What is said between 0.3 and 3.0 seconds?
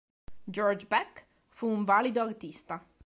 George Back fu un valido artista.